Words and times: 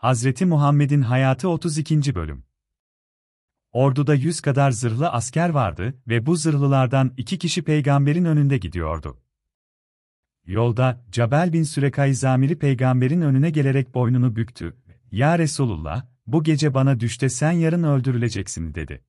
Hazreti 0.00 0.46
Muhammed'in 0.46 1.02
hayatı 1.02 1.48
32. 1.48 2.14
bölüm. 2.14 2.44
Orduda 3.72 4.14
100 4.14 4.40
kadar 4.40 4.70
zırhlı 4.70 5.08
asker 5.10 5.48
vardı 5.48 5.94
ve 6.08 6.26
bu 6.26 6.36
zırhlılardan 6.36 7.14
iki 7.16 7.38
kişi 7.38 7.62
peygamberin 7.62 8.24
önünde 8.24 8.58
gidiyordu. 8.58 9.20
Yolda, 10.46 11.04
Cabel 11.10 11.52
bin 11.52 11.62
Sürekay 11.62 12.14
Zamiri 12.14 12.58
peygamberin 12.58 13.20
önüne 13.20 13.50
gelerek 13.50 13.94
boynunu 13.94 14.36
büktü. 14.36 14.76
Ya 15.12 15.38
Resulullah, 15.38 16.06
bu 16.26 16.44
gece 16.44 16.74
bana 16.74 17.00
düşte 17.00 17.28
sen 17.28 17.52
yarın 17.52 17.82
öldürüleceksin 17.82 18.74
dedi. 18.74 19.04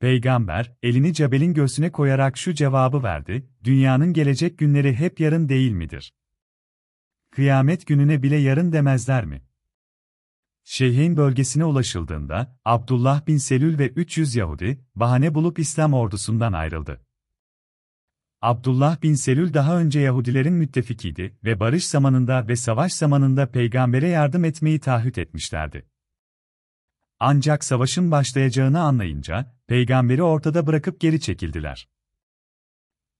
Peygamber, 0.00 0.76
elini 0.82 1.14
Cabel'in 1.14 1.54
göğsüne 1.54 1.92
koyarak 1.92 2.36
şu 2.36 2.54
cevabı 2.54 3.02
verdi, 3.02 3.46
dünyanın 3.64 4.12
gelecek 4.12 4.58
günleri 4.58 4.94
hep 4.94 5.20
yarın 5.20 5.48
değil 5.48 5.72
midir? 5.72 6.14
Kıyamet 7.30 7.86
gününe 7.86 8.22
bile 8.22 8.36
yarın 8.36 8.72
demezler 8.72 9.24
mi? 9.24 9.45
Şeyh'in 10.68 11.16
bölgesine 11.16 11.64
ulaşıldığında, 11.64 12.58
Abdullah 12.64 13.26
bin 13.26 13.36
Selül 13.36 13.78
ve 13.78 13.88
300 13.88 14.36
Yahudi, 14.36 14.84
bahane 14.94 15.34
bulup 15.34 15.58
İslam 15.58 15.94
ordusundan 15.94 16.52
ayrıldı. 16.52 17.06
Abdullah 18.42 19.02
bin 19.02 19.14
Selül 19.14 19.54
daha 19.54 19.78
önce 19.78 20.00
Yahudilerin 20.00 20.52
müttefikiydi 20.52 21.38
ve 21.44 21.60
barış 21.60 21.86
zamanında 21.86 22.48
ve 22.48 22.56
savaş 22.56 22.92
zamanında 22.92 23.50
peygambere 23.50 24.08
yardım 24.08 24.44
etmeyi 24.44 24.80
taahhüt 24.80 25.18
etmişlerdi. 25.18 25.88
Ancak 27.20 27.64
savaşın 27.64 28.10
başlayacağını 28.10 28.80
anlayınca, 28.80 29.56
peygamberi 29.66 30.22
ortada 30.22 30.66
bırakıp 30.66 31.00
geri 31.00 31.20
çekildiler. 31.20 31.88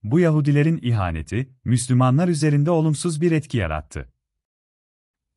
Bu 0.02 0.20
Yahudilerin 0.20 0.78
ihaneti, 0.82 1.50
Müslümanlar 1.64 2.28
üzerinde 2.28 2.70
olumsuz 2.70 3.20
bir 3.20 3.32
etki 3.32 3.58
yarattı. 3.58 4.12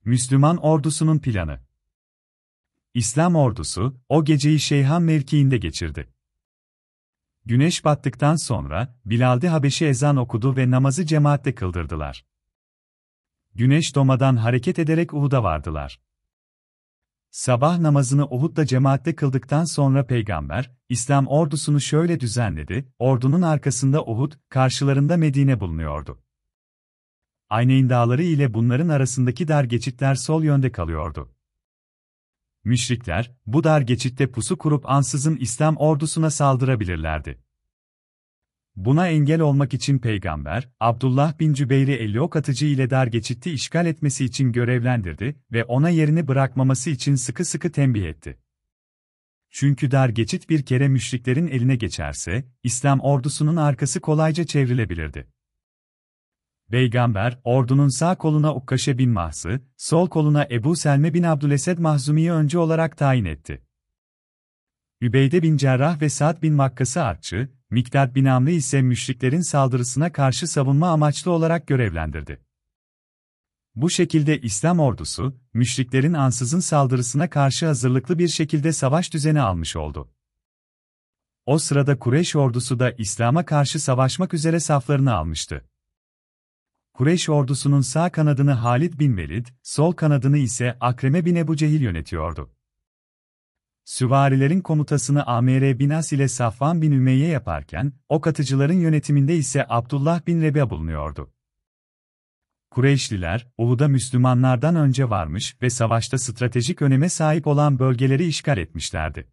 Müslüman 0.05 0.57
ordusunun 0.57 1.19
planı 1.19 1.68
İslam 2.93 3.35
ordusu, 3.35 3.97
o 4.09 4.25
geceyi 4.25 4.59
Şeyhan 4.59 5.03
mevkiinde 5.03 5.57
geçirdi. 5.57 6.13
Güneş 7.45 7.85
battıktan 7.85 8.35
sonra, 8.35 8.99
Bilal'de 9.05 9.49
Habeşi 9.49 9.85
ezan 9.85 10.17
okudu 10.17 10.55
ve 10.55 10.71
namazı 10.71 11.05
cemaatle 11.05 11.55
kıldırdılar. 11.55 12.25
Güneş 13.55 13.95
doğmadan 13.95 14.35
hareket 14.35 14.79
ederek 14.79 15.13
Uhud'a 15.13 15.43
vardılar. 15.43 15.99
Sabah 17.31 17.79
namazını 17.79 18.25
Uhud'da 18.29 18.65
cemaatle 18.65 19.15
kıldıktan 19.15 19.65
sonra 19.65 20.05
peygamber, 20.05 20.71
İslam 20.89 21.27
ordusunu 21.27 21.81
şöyle 21.81 22.19
düzenledi, 22.19 22.93
ordunun 22.99 23.41
arkasında 23.41 24.05
Uhud, 24.05 24.33
karşılarında 24.49 25.17
Medine 25.17 25.59
bulunuyordu. 25.59 26.23
Ayneyn 27.49 27.89
dağları 27.89 28.23
ile 28.23 28.53
bunların 28.53 28.89
arasındaki 28.89 29.47
dar 29.47 29.63
geçitler 29.63 30.15
sol 30.15 30.43
yönde 30.43 30.71
kalıyordu. 30.71 31.35
Müşrikler, 32.63 33.31
bu 33.45 33.63
dar 33.63 33.81
geçitte 33.81 34.31
pusu 34.31 34.57
kurup 34.57 34.89
ansızın 34.89 35.35
İslam 35.35 35.77
ordusuna 35.77 36.29
saldırabilirlerdi. 36.29 37.39
Buna 38.75 39.07
engel 39.07 39.41
olmak 39.41 39.73
için 39.73 39.99
peygamber, 39.99 40.69
Abdullah 40.79 41.39
bin 41.39 41.53
Cübeyr'i 41.53 41.91
50 41.91 42.21
ok 42.21 42.35
atıcı 42.35 42.65
ile 42.65 42.89
dar 42.89 43.07
geçitti 43.07 43.51
işgal 43.51 43.85
etmesi 43.85 44.25
için 44.25 44.51
görevlendirdi 44.51 45.39
ve 45.51 45.63
ona 45.63 45.89
yerini 45.89 46.27
bırakmaması 46.27 46.89
için 46.89 47.15
sıkı 47.15 47.45
sıkı 47.45 47.71
tembih 47.71 48.03
etti. 48.03 48.39
Çünkü 49.49 49.91
dar 49.91 50.09
geçit 50.09 50.49
bir 50.49 50.65
kere 50.65 50.87
müşriklerin 50.87 51.47
eline 51.47 51.75
geçerse, 51.75 52.45
İslam 52.63 52.99
ordusunun 52.99 53.55
arkası 53.55 53.99
kolayca 53.99 54.43
çevrilebilirdi. 54.43 55.27
Peygamber, 56.71 57.39
ordunun 57.43 57.89
sağ 57.89 58.15
koluna 58.17 58.55
Ukkaşe 58.55 58.97
bin 58.97 59.09
Mahsı, 59.09 59.61
sol 59.77 60.09
koluna 60.09 60.47
Ebu 60.51 60.75
Selme 60.75 61.13
bin 61.13 61.23
Abdülesed 61.23 61.77
Mahzumi'yi 61.77 62.31
önce 62.31 62.59
olarak 62.59 62.97
tayin 62.97 63.25
etti. 63.25 63.61
Übeyde 65.01 65.43
bin 65.43 65.57
Cerrah 65.57 66.01
ve 66.01 66.09
Sa'd 66.09 66.41
bin 66.41 66.57
Vakkas'ı 66.57 67.03
artçı, 67.03 67.49
Mikdad 67.69 68.15
bin 68.15 68.25
Amri 68.25 68.55
ise 68.55 68.81
müşriklerin 68.81 69.41
saldırısına 69.41 70.11
karşı 70.11 70.47
savunma 70.47 70.89
amaçlı 70.89 71.31
olarak 71.31 71.67
görevlendirdi. 71.67 72.41
Bu 73.75 73.89
şekilde 73.89 74.41
İslam 74.41 74.79
ordusu, 74.79 75.37
müşriklerin 75.53 76.13
ansızın 76.13 76.59
saldırısına 76.59 77.29
karşı 77.29 77.65
hazırlıklı 77.65 78.19
bir 78.19 78.27
şekilde 78.27 78.73
savaş 78.73 79.13
düzeni 79.13 79.41
almış 79.41 79.75
oldu. 79.75 80.11
O 81.45 81.59
sırada 81.59 81.99
Kureyş 81.99 82.35
ordusu 82.35 82.79
da 82.79 82.91
İslam'a 82.91 83.45
karşı 83.45 83.79
savaşmak 83.79 84.33
üzere 84.33 84.59
saflarını 84.59 85.13
almıştı. 85.13 85.69
Kureyş 86.99 87.29
ordusunun 87.29 87.81
sağ 87.81 88.11
kanadını 88.11 88.51
Halid 88.51 88.99
bin 88.99 89.17
Velid, 89.17 89.47
sol 89.63 89.91
kanadını 89.91 90.37
ise 90.37 90.77
Akreme 90.79 91.25
bin 91.25 91.35
Ebu 91.35 91.55
Cehil 91.55 91.81
yönetiyordu. 91.81 92.49
Süvarilerin 93.83 94.61
komutasını 94.61 95.25
Amr 95.25 95.79
bin 95.79 95.89
As 95.89 96.13
ile 96.13 96.27
Safvan 96.27 96.81
bin 96.81 96.91
Ümeyye 96.91 97.27
yaparken, 97.27 97.93
ok 98.09 98.27
atıcıların 98.27 98.79
yönetiminde 98.79 99.35
ise 99.35 99.65
Abdullah 99.69 100.27
bin 100.27 100.41
Rebi'a 100.41 100.69
bulunuyordu. 100.69 101.33
Kureyşliler, 102.71 103.47
Uhud'a 103.57 103.87
Müslümanlardan 103.87 104.75
önce 104.75 105.09
varmış 105.09 105.55
ve 105.61 105.69
savaşta 105.69 106.17
stratejik 106.17 106.81
öneme 106.81 107.09
sahip 107.09 107.47
olan 107.47 107.79
bölgeleri 107.79 108.25
işgal 108.25 108.57
etmişlerdi. 108.57 109.31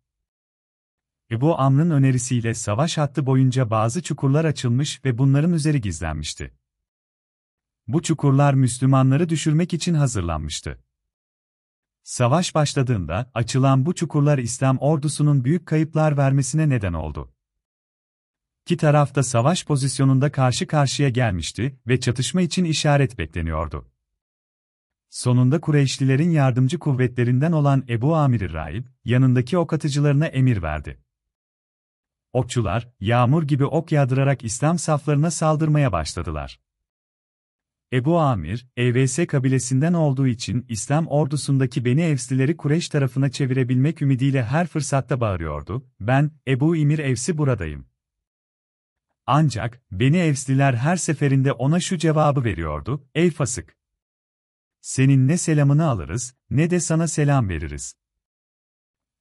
Ebu 1.30 1.58
Amr'ın 1.58 1.90
önerisiyle 1.90 2.54
savaş 2.54 2.98
hattı 2.98 3.26
boyunca 3.26 3.70
bazı 3.70 4.02
çukurlar 4.02 4.44
açılmış 4.44 5.04
ve 5.04 5.18
bunların 5.18 5.52
üzeri 5.52 5.80
gizlenmişti. 5.80 6.52
Bu 7.88 8.02
çukurlar 8.02 8.54
Müslümanları 8.54 9.28
düşürmek 9.28 9.74
için 9.74 9.94
hazırlanmıştı. 9.94 10.78
Savaş 12.02 12.54
başladığında 12.54 13.30
açılan 13.34 13.86
bu 13.86 13.94
çukurlar 13.94 14.38
İslam 14.38 14.78
ordusunun 14.78 15.44
büyük 15.44 15.66
kayıplar 15.66 16.16
vermesine 16.16 16.68
neden 16.68 16.92
oldu. 16.92 17.32
İki 18.66 18.76
taraf 18.76 19.14
da 19.14 19.22
savaş 19.22 19.64
pozisyonunda 19.64 20.32
karşı 20.32 20.66
karşıya 20.66 21.08
gelmişti 21.08 21.80
ve 21.86 22.00
çatışma 22.00 22.42
için 22.42 22.64
işaret 22.64 23.18
bekleniyordu. 23.18 23.90
Sonunda 25.08 25.60
Kureyşlilerin 25.60 26.30
yardımcı 26.30 26.78
kuvvetlerinden 26.78 27.52
olan 27.52 27.84
Ebu 27.88 28.16
Amir 28.16 28.52
Raib, 28.52 28.86
yanındaki 29.04 29.58
ok 29.58 29.72
atıcılarına 29.72 30.26
emir 30.26 30.62
verdi. 30.62 31.00
Okçular, 32.32 32.88
yağmur 33.00 33.42
gibi 33.42 33.64
ok 33.64 33.92
yağdırarak 33.92 34.44
İslam 34.44 34.78
saflarına 34.78 35.30
saldırmaya 35.30 35.92
başladılar. 35.92 36.65
Ebu 37.92 38.20
Amir, 38.20 38.66
EVS 38.76 39.26
kabilesinden 39.26 39.92
olduğu 39.92 40.26
için 40.26 40.66
İslam 40.68 41.06
ordusundaki 41.06 41.84
Beni 41.84 42.02
Evslileri 42.02 42.56
Kureyş 42.56 42.88
tarafına 42.88 43.30
çevirebilmek 43.30 44.02
ümidiyle 44.02 44.44
her 44.44 44.66
fırsatta 44.66 45.20
bağırıyordu, 45.20 45.86
ben, 46.00 46.30
Ebu 46.48 46.76
İmir 46.76 46.98
Evsi 46.98 47.38
buradayım. 47.38 47.86
Ancak, 49.26 49.82
Beni 49.90 50.16
Evsliler 50.18 50.74
her 50.74 50.96
seferinde 50.96 51.52
ona 51.52 51.80
şu 51.80 51.98
cevabı 51.98 52.44
veriyordu, 52.44 53.06
ey 53.14 53.30
fasık! 53.30 53.76
Senin 54.80 55.28
ne 55.28 55.38
selamını 55.38 55.86
alırız, 55.86 56.34
ne 56.50 56.70
de 56.70 56.80
sana 56.80 57.08
selam 57.08 57.48
veririz. 57.48 57.94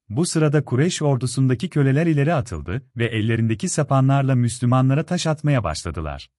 Bu 0.10 0.26
sırada 0.26 0.66
Kureyş 0.66 1.02
ordusundaki 1.02 1.70
köleler 1.70 2.08
ileri 2.08 2.34
atıldı 2.34 2.90
ve 2.98 3.06
ellerindeki 3.06 3.70
sapanlarla 3.70 4.36
Müslümanlara 4.36 5.04
taş 5.04 5.28
atmaya 5.28 5.64
başladılar. 5.64 6.30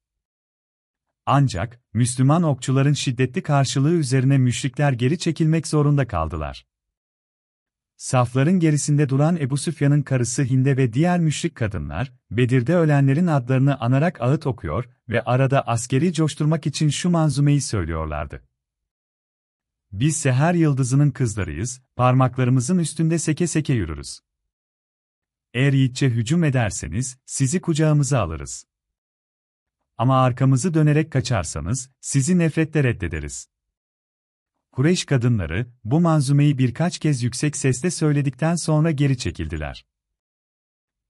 Ancak, 1.26 1.80
Müslüman 1.94 2.42
okçuların 2.42 2.92
şiddetli 2.92 3.42
karşılığı 3.42 3.92
üzerine 3.92 4.38
müşrikler 4.38 4.92
geri 4.92 5.18
çekilmek 5.18 5.66
zorunda 5.66 6.06
kaldılar. 6.06 6.66
Safların 7.96 8.60
gerisinde 8.60 9.08
duran 9.08 9.36
Ebu 9.36 9.56
Süfyan'ın 9.56 10.02
karısı 10.02 10.44
Hinde 10.44 10.76
ve 10.76 10.92
diğer 10.92 11.20
müşrik 11.20 11.54
kadınlar, 11.54 12.12
Bedir'de 12.30 12.76
ölenlerin 12.76 13.26
adlarını 13.26 13.80
anarak 13.80 14.20
ağıt 14.20 14.46
okuyor 14.46 14.84
ve 15.08 15.22
arada 15.22 15.66
askeri 15.66 16.12
coşturmak 16.12 16.66
için 16.66 16.88
şu 16.88 17.10
manzumeyi 17.10 17.60
söylüyorlardı. 17.60 18.42
Biz 19.92 20.16
seher 20.16 20.54
yıldızının 20.54 21.10
kızlarıyız, 21.10 21.80
parmaklarımızın 21.96 22.78
üstünde 22.78 23.18
seke 23.18 23.46
seke 23.46 23.72
yürürüz. 23.72 24.20
Eğer 25.54 25.72
yiğitçe 25.72 26.08
hücum 26.08 26.44
ederseniz, 26.44 27.18
sizi 27.26 27.60
kucağımıza 27.60 28.20
alırız. 28.20 28.66
Ama 29.98 30.22
arkamızı 30.22 30.74
dönerek 30.74 31.12
kaçarsanız, 31.12 31.90
sizi 32.00 32.38
nefretle 32.38 32.84
reddederiz. 32.84 33.48
Kureyş 34.72 35.04
kadınları, 35.04 35.66
bu 35.84 36.00
manzumeyi 36.00 36.58
birkaç 36.58 36.98
kez 36.98 37.22
yüksek 37.22 37.56
sesle 37.56 37.90
söyledikten 37.90 38.54
sonra 38.54 38.90
geri 38.90 39.18
çekildiler. 39.18 39.86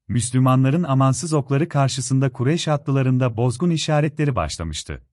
Müslümanların 0.09 0.83
amansız 0.83 1.33
okları 1.33 1.69
karşısında 1.69 2.33
Kureyş 2.33 2.69
atlılarında 2.69 3.37
bozgun 3.37 3.71
işaretleri 3.71 4.37
başlamıştı. 4.37 5.07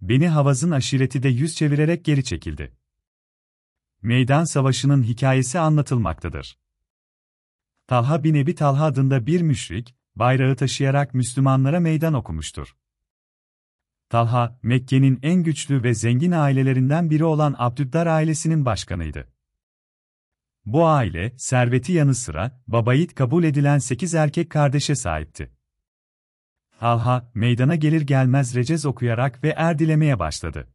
Beni 0.00 0.28
Havaz'ın 0.28 0.70
aşireti 0.70 1.22
de 1.22 1.28
yüz 1.28 1.54
çevirerek 1.54 2.04
geri 2.04 2.24
çekildi. 2.24 2.76
Meydan 4.02 4.44
Savaşı'nın 4.44 5.02
hikayesi 5.02 5.58
anlatılmaktadır. 5.58 6.58
Talha 7.86 8.24
bin 8.24 8.34
Ebi 8.34 8.54
Talha 8.54 8.84
adında 8.84 9.26
bir 9.26 9.40
müşrik, 9.40 9.94
bayrağı 10.16 10.56
taşıyarak 10.56 11.14
Müslümanlara 11.14 11.80
meydan 11.80 12.14
okumuştur. 12.14 12.76
Talha, 14.08 14.58
Mekke'nin 14.62 15.18
en 15.22 15.42
güçlü 15.42 15.82
ve 15.82 15.94
zengin 15.94 16.30
ailelerinden 16.30 17.10
biri 17.10 17.24
olan 17.24 17.54
Abdüddar 17.58 18.06
ailesinin 18.06 18.64
başkanıydı. 18.64 19.28
Bu 20.64 20.86
aile, 20.86 21.32
serveti 21.36 21.92
yanı 21.92 22.14
sıra, 22.14 22.62
babayit 22.66 23.14
kabul 23.14 23.44
edilen 23.44 23.78
8 23.78 24.14
erkek 24.14 24.50
kardeşe 24.50 24.94
sahipti. 24.94 25.52
Talha, 26.80 27.30
meydana 27.34 27.74
gelir 27.74 28.00
gelmez 28.00 28.54
recez 28.54 28.86
okuyarak 28.86 29.44
ve 29.44 29.48
er 29.48 29.78
dilemeye 29.78 30.18
başladı. 30.18 30.68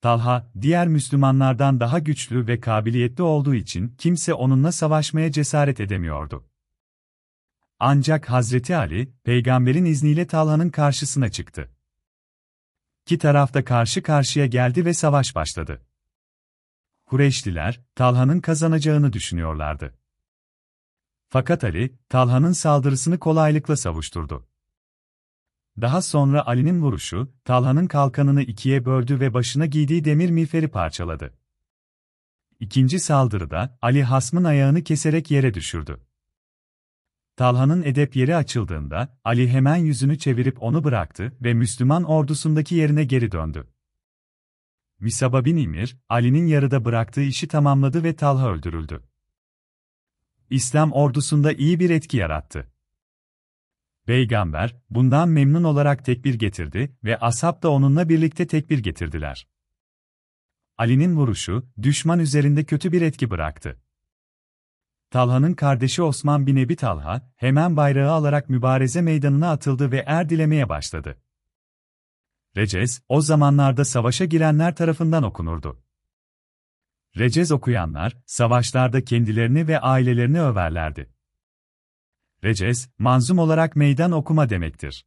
Talha, 0.00 0.52
diğer 0.60 0.88
Müslümanlardan 0.88 1.80
daha 1.80 1.98
güçlü 1.98 2.46
ve 2.46 2.60
kabiliyetli 2.60 3.22
olduğu 3.22 3.54
için 3.54 3.94
kimse 3.98 4.34
onunla 4.34 4.72
savaşmaya 4.72 5.32
cesaret 5.32 5.80
edemiyordu. 5.80 6.44
Ancak 7.80 8.30
Hazreti 8.30 8.76
Ali, 8.76 9.12
peygamberin 9.24 9.84
izniyle 9.84 10.26
Talha'nın 10.26 10.70
karşısına 10.70 11.28
çıktı. 11.28 11.70
İki 13.02 13.18
taraf 13.18 13.54
da 13.54 13.64
karşı 13.64 14.02
karşıya 14.02 14.46
geldi 14.46 14.84
ve 14.84 14.94
savaş 14.94 15.34
başladı. 15.34 15.82
Kureyşliler, 17.06 17.80
Talha'nın 17.94 18.40
kazanacağını 18.40 19.12
düşünüyorlardı. 19.12 19.98
Fakat 21.28 21.64
Ali, 21.64 21.98
Talha'nın 22.08 22.52
saldırısını 22.52 23.18
kolaylıkla 23.18 23.76
savuşturdu. 23.76 24.48
Daha 25.80 26.02
sonra 26.02 26.46
Ali'nin 26.46 26.82
vuruşu, 26.82 27.32
Talha'nın 27.44 27.86
kalkanını 27.86 28.42
ikiye 28.42 28.84
böldü 28.84 29.20
ve 29.20 29.34
başına 29.34 29.66
giydiği 29.66 30.04
demir 30.04 30.30
miğferi 30.30 30.68
parçaladı. 30.68 31.38
İkinci 32.60 33.00
saldırıda, 33.00 33.78
Ali 33.82 34.02
hasmın 34.02 34.44
ayağını 34.44 34.84
keserek 34.84 35.30
yere 35.30 35.54
düşürdü. 35.54 36.07
Talha'nın 37.38 37.82
edep 37.82 38.16
yeri 38.16 38.36
açıldığında, 38.36 39.18
Ali 39.24 39.48
hemen 39.48 39.76
yüzünü 39.76 40.18
çevirip 40.18 40.62
onu 40.62 40.84
bıraktı 40.84 41.36
ve 41.40 41.54
Müslüman 41.54 42.04
ordusundaki 42.04 42.74
yerine 42.74 43.04
geri 43.04 43.32
döndü. 43.32 43.68
Misaba 45.00 45.44
bin 45.44 45.56
İmir, 45.56 45.96
Ali'nin 46.08 46.46
yarıda 46.46 46.84
bıraktığı 46.84 47.22
işi 47.22 47.48
tamamladı 47.48 48.04
ve 48.04 48.16
Talha 48.16 48.50
öldürüldü. 48.50 49.02
İslam 50.50 50.92
ordusunda 50.92 51.52
iyi 51.52 51.80
bir 51.80 51.90
etki 51.90 52.16
yarattı. 52.16 52.72
Peygamber, 54.06 54.76
bundan 54.90 55.28
memnun 55.28 55.64
olarak 55.64 56.04
tekbir 56.04 56.34
getirdi 56.34 56.96
ve 57.04 57.18
ashab 57.18 57.62
da 57.62 57.70
onunla 57.70 58.08
birlikte 58.08 58.46
tekbir 58.46 58.78
getirdiler. 58.78 59.48
Ali'nin 60.78 61.16
vuruşu, 61.16 61.68
düşman 61.82 62.18
üzerinde 62.18 62.64
kötü 62.64 62.92
bir 62.92 63.02
etki 63.02 63.30
bıraktı. 63.30 63.80
Talha'nın 65.10 65.54
kardeşi 65.54 66.02
Osman 66.02 66.46
bin 66.46 66.56
Ebi 66.56 66.76
Talha, 66.76 67.32
hemen 67.36 67.76
bayrağı 67.76 68.12
alarak 68.12 68.48
mübareze 68.48 69.00
meydanına 69.00 69.50
atıldı 69.50 69.92
ve 69.92 70.04
er 70.06 70.28
dilemeye 70.28 70.68
başladı. 70.68 71.22
Recez, 72.56 73.02
o 73.08 73.20
zamanlarda 73.20 73.84
savaşa 73.84 74.24
girenler 74.24 74.76
tarafından 74.76 75.22
okunurdu. 75.22 75.82
Recez 77.16 77.52
okuyanlar, 77.52 78.16
savaşlarda 78.26 79.04
kendilerini 79.04 79.68
ve 79.68 79.80
ailelerini 79.80 80.40
överlerdi. 80.40 81.10
Recez, 82.44 82.90
manzum 82.98 83.38
olarak 83.38 83.76
meydan 83.76 84.12
okuma 84.12 84.50
demektir. 84.50 85.06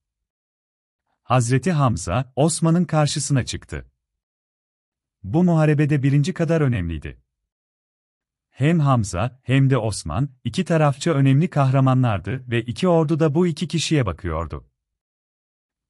Hazreti 1.24 1.72
Hamza, 1.72 2.34
Osman'ın 2.36 2.86
karşısına 2.86 3.46
çıktı. 3.46 3.92
Bu 5.24 5.44
muharebede 5.44 6.04
birinci 6.04 6.34
kadar 6.34 6.62
önemliydi. 6.62 7.21
Hem 8.52 8.80
Hamza 8.80 9.40
hem 9.44 9.70
de 9.70 9.78
Osman, 9.78 10.30
iki 10.44 10.66
tarafça 10.66 11.12
önemli 11.14 11.50
kahramanlardı 11.50 12.44
ve 12.52 12.62
iki 12.62 12.88
ordu 12.88 13.20
da 13.20 13.36
bu 13.36 13.48
iki 13.48 13.68
kişiye 13.68 14.06
bakıyordu. 14.06 14.68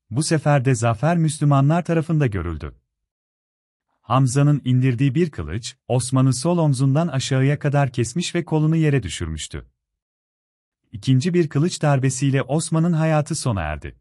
Bu 0.10 0.24
sefer 0.24 0.66
de 0.66 0.76
zafer 0.76 1.18
Müslümanlar 1.18 1.86
tarafında 1.86 2.28
görüldü. 2.28 2.76
Hamza'nın 4.02 4.62
indirdiği 4.66 5.16
bir 5.16 5.32
kılıç, 5.32 5.76
Osman'ın 5.88 6.32
sol 6.32 6.58
omzundan 6.58 7.08
aşağıya 7.08 7.60
kadar 7.60 7.92
kesmiş 7.92 8.36
ve 8.36 8.46
kolunu 8.46 8.76
yere 8.76 9.04
düşürmüştü. 9.04 9.66
İkinci 10.92 11.34
bir 11.34 11.50
kılıç 11.50 11.82
darbesiyle 11.82 12.42
Osman'ın 12.42 12.94
hayatı 12.94 13.36
sona 13.36 13.62
erdi. 13.62 13.96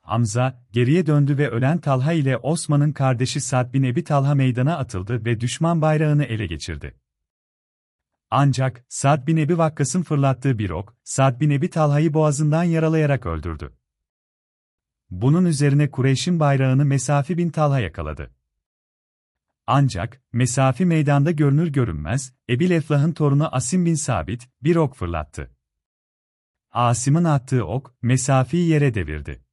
Hamza, 0.00 0.64
geriye 0.72 1.06
döndü 1.06 1.38
ve 1.38 1.48
ölen 1.48 1.78
Talha 1.78 2.12
ile 2.12 2.36
Osman'ın 2.36 2.92
kardeşi 2.92 3.40
Sad 3.40 3.72
bin 3.72 3.82
Ebi 3.82 4.04
Talha 4.04 4.34
meydana 4.34 4.76
atıldı 4.76 5.24
ve 5.24 5.40
düşman 5.40 5.82
bayrağını 5.82 6.24
ele 6.24 6.46
geçirdi. 6.46 6.94
Ancak, 8.36 8.84
Sad 8.88 9.26
bin 9.26 9.36
Ebi 9.36 9.58
Vakkas'ın 9.58 10.02
fırlattığı 10.02 10.58
bir 10.58 10.70
ok, 10.70 10.96
Sad 11.04 11.40
bin 11.40 11.50
Ebi 11.50 11.70
Talha'yı 11.70 12.14
boğazından 12.14 12.64
yaralayarak 12.64 13.26
öldürdü. 13.26 13.76
Bunun 15.10 15.44
üzerine 15.44 15.90
Kureyş'in 15.90 16.40
bayrağını 16.40 16.84
Mesafi 16.84 17.38
bin 17.38 17.50
Talha 17.50 17.80
yakaladı. 17.80 18.30
Ancak, 19.66 20.22
Mesafi 20.32 20.86
meydanda 20.86 21.30
görünür 21.30 21.68
görünmez, 21.68 22.32
Ebil 22.48 22.70
Eflah'ın 22.70 23.12
torunu 23.12 23.54
Asim 23.54 23.86
bin 23.86 23.94
Sabit, 23.94 24.48
bir 24.62 24.76
ok 24.76 24.94
fırlattı. 24.94 25.56
Asim'in 26.70 27.24
attığı 27.24 27.64
ok, 27.66 27.94
Mesafi'yi 28.02 28.68
yere 28.68 28.94
devirdi. 28.94 29.44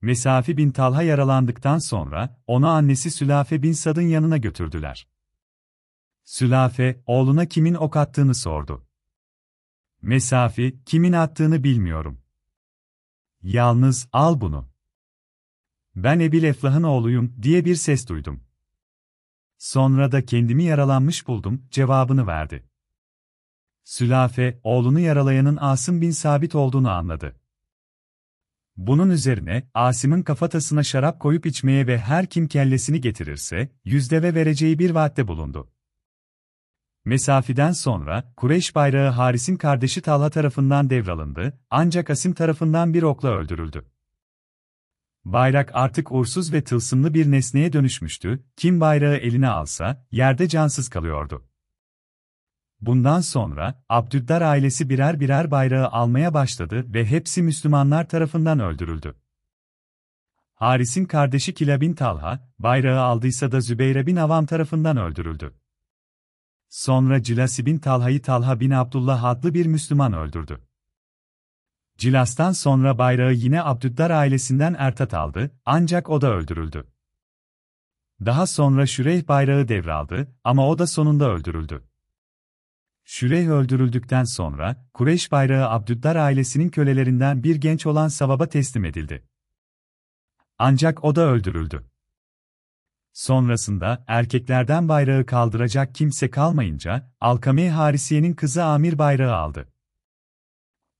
Mesafi 0.00 0.56
bin 0.56 0.70
Talha 0.70 1.02
yaralandıktan 1.02 1.78
sonra, 1.78 2.42
onu 2.46 2.68
annesi 2.68 3.10
Sülafe 3.10 3.62
bin 3.62 3.72
Sad'ın 3.72 4.08
yanına 4.08 4.36
götürdüler. 4.36 5.13
Sülafe, 6.24 7.02
oğluna 7.06 7.46
kimin 7.46 7.74
ok 7.74 7.96
attığını 7.96 8.34
sordu. 8.34 8.86
Mesafi, 10.02 10.78
kimin 10.86 11.12
attığını 11.12 11.64
bilmiyorum. 11.64 12.20
Yalnız, 13.42 14.08
al 14.12 14.40
bunu. 14.40 14.68
Ben 15.96 16.20
Ebil 16.20 16.42
Eflah'ın 16.42 16.82
oğluyum, 16.82 17.34
diye 17.42 17.64
bir 17.64 17.74
ses 17.74 18.08
duydum. 18.08 18.44
Sonra 19.58 20.12
da 20.12 20.26
kendimi 20.26 20.64
yaralanmış 20.64 21.28
buldum, 21.28 21.66
cevabını 21.70 22.26
verdi. 22.26 22.64
Sülafe, 23.84 24.60
oğlunu 24.62 25.00
yaralayanın 25.00 25.58
Asım 25.60 26.00
bin 26.00 26.10
Sabit 26.10 26.54
olduğunu 26.54 26.90
anladı. 26.90 27.40
Bunun 28.76 29.10
üzerine, 29.10 29.68
Asim'in 29.74 30.22
kafatasına 30.22 30.82
şarap 30.82 31.20
koyup 31.20 31.46
içmeye 31.46 31.86
ve 31.86 31.98
her 31.98 32.26
kim 32.26 32.48
kellesini 32.48 33.00
getirirse, 33.00 33.72
yüzdeve 33.84 34.34
vereceği 34.34 34.78
bir 34.78 34.90
vaatte 34.90 35.28
bulundu. 35.28 35.73
Mesafiden 37.04 37.72
sonra, 37.72 38.32
Kureyş 38.36 38.74
bayrağı 38.74 39.10
Haris'in 39.10 39.56
kardeşi 39.56 40.02
Talha 40.02 40.30
tarafından 40.30 40.90
devralındı, 40.90 41.58
ancak 41.70 42.10
Asim 42.10 42.34
tarafından 42.34 42.94
bir 42.94 43.02
okla 43.02 43.28
öldürüldü. 43.28 43.86
Bayrak 45.24 45.70
artık 45.74 46.12
uğursuz 46.12 46.52
ve 46.52 46.64
tılsımlı 46.64 47.14
bir 47.14 47.30
nesneye 47.30 47.72
dönüşmüştü, 47.72 48.44
kim 48.56 48.80
bayrağı 48.80 49.16
eline 49.16 49.48
alsa, 49.48 50.06
yerde 50.10 50.48
cansız 50.48 50.88
kalıyordu. 50.88 51.48
Bundan 52.80 53.20
sonra, 53.20 53.84
Abdüddar 53.88 54.42
ailesi 54.42 54.90
birer 54.90 55.20
birer 55.20 55.50
bayrağı 55.50 55.88
almaya 55.88 56.34
başladı 56.34 56.84
ve 56.94 57.06
hepsi 57.06 57.42
Müslümanlar 57.42 58.08
tarafından 58.08 58.60
öldürüldü. 58.60 59.14
Haris'in 60.54 61.04
kardeşi 61.04 61.54
Kila 61.54 61.80
bin 61.80 61.94
Talha, 61.94 62.48
bayrağı 62.58 63.00
aldıysa 63.00 63.52
da 63.52 63.60
Zübeyre 63.60 64.06
bin 64.06 64.16
Avam 64.16 64.46
tarafından 64.46 64.96
öldürüldü. 64.96 65.54
Sonra 66.74 67.22
Cilasi 67.22 67.66
bin 67.66 67.78
Talha'yı 67.78 68.22
Talha 68.22 68.60
bin 68.60 68.70
Abdullah 68.70 69.24
adlı 69.24 69.54
bir 69.54 69.66
Müslüman 69.66 70.12
öldürdü. 70.12 70.60
Cilas'tan 71.98 72.52
sonra 72.52 72.98
bayrağı 72.98 73.32
yine 73.32 73.62
Abdüddar 73.62 74.10
ailesinden 74.10 74.76
Ertat 74.78 75.14
aldı, 75.14 75.50
ancak 75.64 76.10
o 76.10 76.20
da 76.20 76.34
öldürüldü. 76.34 76.86
Daha 78.24 78.46
sonra 78.46 78.86
Şüreyh 78.86 79.28
bayrağı 79.28 79.68
devraldı 79.68 80.34
ama 80.44 80.68
o 80.68 80.78
da 80.78 80.86
sonunda 80.86 81.30
öldürüldü. 81.30 81.84
Şüreyh 83.04 83.48
öldürüldükten 83.48 84.24
sonra, 84.24 84.88
Kureyş 84.94 85.32
bayrağı 85.32 85.70
Abdüddar 85.70 86.16
ailesinin 86.16 86.68
kölelerinden 86.68 87.44
bir 87.44 87.56
genç 87.56 87.86
olan 87.86 88.08
Savab'a 88.08 88.48
teslim 88.48 88.84
edildi. 88.84 89.28
Ancak 90.58 91.04
o 91.04 91.16
da 91.16 91.20
öldürüldü. 91.20 91.93
Sonrasında, 93.14 94.04
erkeklerden 94.06 94.88
bayrağı 94.88 95.26
kaldıracak 95.26 95.94
kimse 95.94 96.30
kalmayınca, 96.30 97.12
Alkame 97.20 97.70
Harisiye'nin 97.70 98.34
kızı 98.34 98.64
Amir 98.64 98.98
bayrağı 98.98 99.34
aldı. 99.34 99.68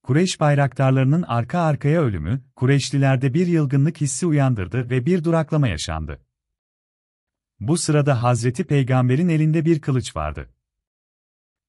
Kureyş 0.03 0.39
bayraktarlarının 0.39 1.21
arka 1.21 1.59
arkaya 1.59 2.01
ölümü, 2.01 2.41
Kureyşlilerde 2.55 3.33
bir 3.33 3.47
yılgınlık 3.47 4.01
hissi 4.01 4.25
uyandırdı 4.25 4.89
ve 4.89 5.05
bir 5.05 5.23
duraklama 5.23 5.67
yaşandı. 5.67 6.25
Bu 7.59 7.77
sırada 7.77 8.23
Hazreti 8.23 8.63
Peygamber'in 8.63 9.29
elinde 9.29 9.65
bir 9.65 9.81
kılıç 9.81 10.15
vardı. 10.15 10.53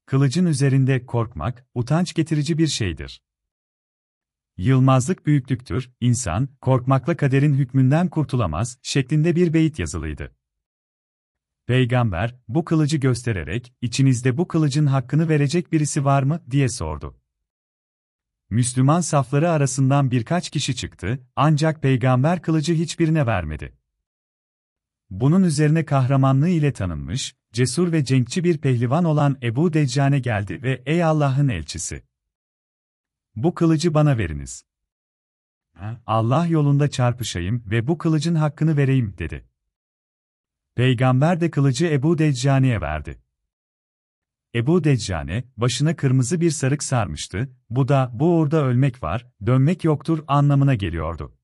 Kılıcın 0.07 0.47
üzerinde 0.47 1.07
korkmak, 1.07 1.67
utanç 1.75 2.15
getirici 2.15 2.59
bir 2.59 2.67
şeydir. 2.67 3.23
Yılmazlık 4.57 5.26
büyüklüktür, 5.26 5.91
insan, 6.00 6.49
korkmakla 6.61 7.17
kaderin 7.17 7.55
hükmünden 7.55 8.09
kurtulamaz, 8.09 8.79
şeklinde 8.83 9.37
bir 9.37 9.53
beyit 9.53 9.79
yazılıydı. 9.79 10.36
Peygamber, 11.66 12.35
bu 12.49 12.64
kılıcı 12.64 12.96
göstererek, 12.96 13.75
içinizde 13.80 14.37
bu 14.37 14.49
kılıcın 14.49 14.87
hakkını 14.87 15.28
verecek 15.28 15.73
birisi 15.73 16.04
var 16.04 16.23
mı, 16.23 16.42
diye 16.50 16.68
sordu. 16.68 17.20
Müslüman 18.50 19.00
safları 19.00 19.50
arasından 19.50 20.11
birkaç 20.11 20.50
kişi 20.50 20.76
çıktı, 20.76 21.26
ancak 21.37 21.82
peygamber 21.82 22.42
kılıcı 22.42 22.75
hiçbirine 22.75 23.26
vermedi. 23.26 23.78
Bunun 25.11 25.42
üzerine 25.42 25.85
kahramanlığı 25.85 26.49
ile 26.49 26.73
tanınmış, 26.73 27.37
cesur 27.52 27.92
ve 27.92 28.04
cenkçi 28.04 28.44
bir 28.44 28.58
pehlivan 28.58 29.04
olan 29.04 29.38
Ebu 29.42 29.73
Deccane 29.73 30.18
geldi 30.18 30.62
ve 30.62 30.82
''Ey 30.87 31.04
Allah'ın 31.04 31.49
elçisi! 31.49 32.02
Bu 33.37 33.54
kılıcı 33.54 33.94
bana 33.94 34.18
veriniz. 34.18 34.64
Allah 36.06 36.46
yolunda 36.46 36.90
çarpışayım 36.90 37.64
ve 37.66 37.87
bu 37.87 37.99
kılıcın 37.99 38.35
hakkını 38.35 38.76
vereyim.'' 38.76 39.18
dedi. 39.18 39.56
Peygamber 40.76 41.40
de 41.40 41.50
kılıcı 41.50 41.87
Ebu 41.87 42.18
Deccane'ye 42.18 42.80
verdi. 42.80 43.23
Ebu 44.54 44.85
Deccane, 44.85 45.45
başına 45.56 45.97
kırmızı 45.97 46.40
bir 46.40 46.50
sarık 46.50 46.83
sarmıştı, 46.83 47.56
bu 47.71 47.88
da, 47.88 48.11
bu 48.14 48.38
uğurda 48.38 48.64
ölmek 48.64 49.02
var, 49.02 49.26
dönmek 49.47 49.85
yoktur 49.85 50.25
anlamına 50.26 50.75
geliyordu. 50.75 51.38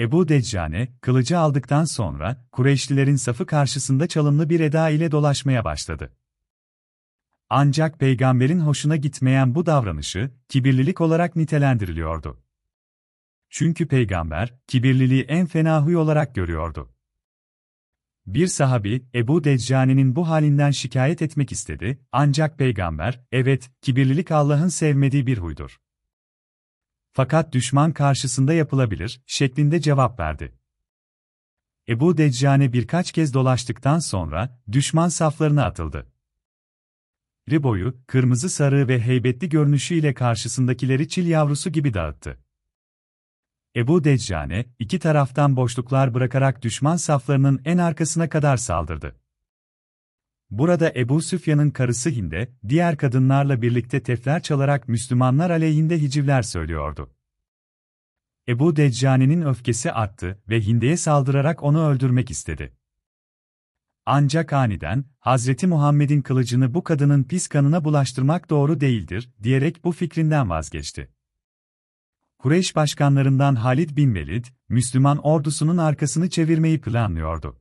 Ebu 0.00 0.28
Deccane, 0.28 0.96
kılıcı 1.00 1.38
aldıktan 1.38 1.84
sonra, 1.84 2.46
Kureyşlilerin 2.52 3.16
safı 3.16 3.46
karşısında 3.46 4.06
çalımlı 4.06 4.50
bir 4.50 4.60
eda 4.60 4.88
ile 4.90 5.10
dolaşmaya 5.10 5.64
başladı. 5.64 6.16
Ancak 7.50 8.00
peygamberin 8.00 8.60
hoşuna 8.60 8.96
gitmeyen 8.96 9.54
bu 9.54 9.66
davranışı, 9.66 10.30
kibirlilik 10.48 11.00
olarak 11.00 11.36
nitelendiriliyordu. 11.36 12.42
Çünkü 13.50 13.88
peygamber, 13.88 14.54
kibirliliği 14.66 15.22
en 15.22 15.46
fena 15.46 15.84
huy 15.84 15.96
olarak 15.96 16.34
görüyordu. 16.34 16.95
Bir 18.26 18.46
sahabi, 18.46 19.06
Ebu 19.14 19.44
Deccane'nin 19.44 20.16
bu 20.16 20.28
halinden 20.28 20.70
şikayet 20.70 21.22
etmek 21.22 21.52
istedi, 21.52 21.98
ancak 22.12 22.58
peygamber, 22.58 23.20
evet, 23.32 23.70
kibirlilik 23.82 24.30
Allah'ın 24.30 24.68
sevmediği 24.68 25.26
bir 25.26 25.38
huydur. 25.38 25.76
Fakat 27.12 27.52
düşman 27.52 27.92
karşısında 27.92 28.52
yapılabilir, 28.52 29.20
şeklinde 29.26 29.80
cevap 29.80 30.20
verdi. 30.20 30.58
Ebu 31.88 32.16
Deccane 32.16 32.72
birkaç 32.72 33.12
kez 33.12 33.34
dolaştıktan 33.34 33.98
sonra, 33.98 34.62
düşman 34.72 35.08
saflarına 35.08 35.64
atıldı. 35.64 36.06
Riboyu, 37.50 37.96
kırmızı 38.06 38.48
sarığı 38.48 38.88
ve 38.88 39.00
heybetli 39.00 39.48
görünüşüyle 39.48 40.14
karşısındakileri 40.14 41.08
çil 41.08 41.26
yavrusu 41.26 41.70
gibi 41.70 41.94
dağıttı. 41.94 42.45
Ebu 43.76 44.04
Deccane, 44.04 44.64
iki 44.78 44.98
taraftan 44.98 45.56
boşluklar 45.56 46.14
bırakarak 46.14 46.62
düşman 46.62 46.96
saflarının 46.96 47.60
en 47.64 47.78
arkasına 47.78 48.28
kadar 48.28 48.56
saldırdı. 48.56 49.16
Burada 50.50 50.92
Ebu 50.96 51.22
Süfyan'ın 51.22 51.70
karısı 51.70 52.10
Hinde, 52.10 52.52
diğer 52.68 52.96
kadınlarla 52.96 53.62
birlikte 53.62 54.02
tefler 54.02 54.42
çalarak 54.42 54.88
Müslümanlar 54.88 55.50
aleyhinde 55.50 56.00
hicivler 56.00 56.42
söylüyordu. 56.42 57.10
Ebu 58.48 58.76
Deccane'nin 58.76 59.42
öfkesi 59.42 59.92
arttı 59.92 60.42
ve 60.48 60.66
Hinde'ye 60.66 60.96
saldırarak 60.96 61.62
onu 61.62 61.88
öldürmek 61.88 62.30
istedi. 62.30 62.76
Ancak 64.06 64.52
aniden, 64.52 65.04
Hazreti 65.18 65.66
Muhammed'in 65.66 66.22
kılıcını 66.22 66.74
bu 66.74 66.84
kadının 66.84 67.24
pis 67.24 67.48
kanına 67.48 67.84
bulaştırmak 67.84 68.50
doğru 68.50 68.80
değildir, 68.80 69.30
diyerek 69.42 69.84
bu 69.84 69.92
fikrinden 69.92 70.50
vazgeçti. 70.50 71.15
Kureyş 72.38 72.76
başkanlarından 72.76 73.54
Halid 73.54 73.96
bin 73.96 74.14
Velid, 74.14 74.44
Müslüman 74.68 75.18
ordusunun 75.18 75.76
arkasını 75.76 76.30
çevirmeyi 76.30 76.80
planlıyordu. 76.80 77.60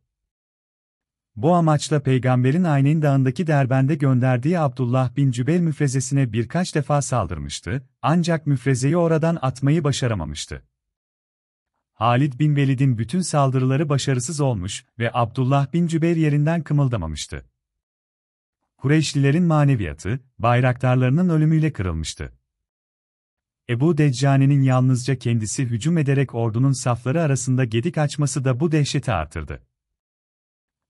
Bu 1.35 1.53
amaçla 1.53 1.99
peygamberin 1.99 2.63
Aynen 2.63 3.01
Dağı'ndaki 3.01 3.47
derbende 3.47 3.95
gönderdiği 3.95 4.59
Abdullah 4.59 5.15
bin 5.15 5.31
Cübel 5.31 5.59
müfrezesine 5.59 6.33
birkaç 6.33 6.75
defa 6.75 7.01
saldırmıştı, 7.01 7.89
ancak 8.01 8.47
müfrezeyi 8.47 8.97
oradan 8.97 9.37
atmayı 9.41 9.83
başaramamıştı. 9.83 10.63
Halid 11.93 12.39
bin 12.39 12.55
Velid'in 12.55 12.97
bütün 12.97 13.21
saldırıları 13.21 13.89
başarısız 13.89 14.41
olmuş 14.41 14.85
ve 14.99 15.11
Abdullah 15.13 15.73
bin 15.73 15.87
Cübeyr 15.87 16.15
yerinden 16.15 16.63
kımıldamamıştı. 16.63 17.45
Kureyşlilerin 18.77 19.43
maneviyatı, 19.43 20.19
bayraktarlarının 20.39 21.29
ölümüyle 21.29 21.73
kırılmıştı. 21.73 22.33
Ebu 23.69 23.97
Deccane'nin 23.97 24.61
yalnızca 24.61 25.15
kendisi 25.15 25.65
hücum 25.65 25.97
ederek 25.97 26.35
ordunun 26.35 26.71
safları 26.71 27.21
arasında 27.21 27.65
gedik 27.65 27.97
açması 27.97 28.45
da 28.45 28.59
bu 28.59 28.71
dehşeti 28.71 29.11
artırdı. 29.11 29.61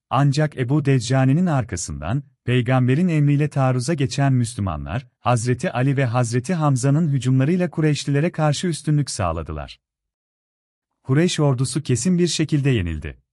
Ancak 0.09 0.57
Ebu 0.57 0.85
Deccane'nin 0.85 1.45
arkasından, 1.45 2.23
peygamberin 2.43 3.07
emriyle 3.07 3.49
taarruza 3.49 3.93
geçen 3.93 4.33
Müslümanlar, 4.33 5.07
Hazreti 5.19 5.71
Ali 5.71 5.97
ve 5.97 6.05
Hazreti 6.05 6.53
Hamza'nın 6.53 7.09
hücumlarıyla 7.09 7.69
Kureyşlilere 7.69 8.31
karşı 8.31 8.67
üstünlük 8.67 9.09
sağladılar. 9.09 9.79
Kureyş 11.03 11.39
ordusu 11.39 11.83
kesin 11.83 12.19
bir 12.19 12.27
şekilde 12.27 12.69
yenildi. 12.69 13.24